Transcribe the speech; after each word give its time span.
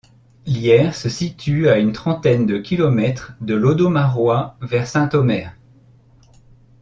Lières 0.47 0.95
se 0.95 1.09
situe 1.09 1.69
à 1.69 1.77
une 1.77 1.91
trentaine 1.93 2.47
de 2.47 2.57
kilomètres 2.57 3.33
de 3.39 3.53
l'audomarois 3.53 4.57
vers 4.59 4.87
Saint-Omer. 4.87 5.51